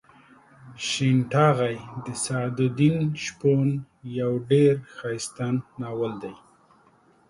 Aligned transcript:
شین 0.87 1.17
ټاغۍ 1.31 1.77
د 2.03 2.05
سعد 2.23 2.57
الدین 2.65 2.97
شپون 3.23 3.67
یو 4.19 4.31
ډېر 4.49 4.73
ښایسته 4.95 5.47
ناول 5.81 6.13
دی. 6.23 6.35